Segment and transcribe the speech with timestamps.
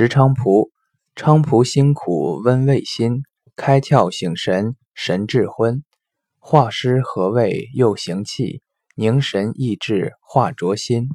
[0.00, 0.70] 食菖蒲，
[1.14, 5.84] 菖蒲辛苦温胃心，开窍醒神神智昏，
[6.38, 8.62] 化湿和胃又行气，
[8.96, 11.10] 凝神益智化浊心。